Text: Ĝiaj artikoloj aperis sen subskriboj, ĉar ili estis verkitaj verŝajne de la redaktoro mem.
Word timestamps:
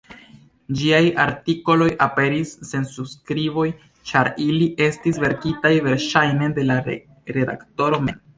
Ĝiaj 0.77 1.01
artikoloj 1.23 1.89
aperis 2.05 2.53
sen 2.69 2.87
subskriboj, 2.93 3.67
ĉar 4.13 4.31
ili 4.47 4.71
estis 4.87 5.21
verkitaj 5.27 5.75
verŝajne 5.91 6.51
de 6.59 6.67
la 6.73 6.81
redaktoro 7.39 8.03
mem. 8.09 8.23